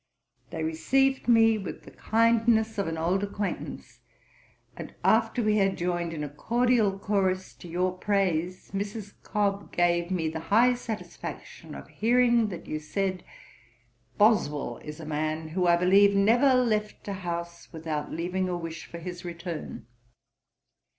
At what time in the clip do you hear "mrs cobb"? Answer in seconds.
8.71-9.71